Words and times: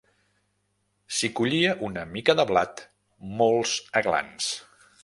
S'hi 1.17 1.29
collia 1.41 1.75
una 1.89 2.07
mica 2.17 2.37
de 2.41 2.47
blat, 2.53 2.85
molts 3.37 3.79
aglans. 4.03 4.55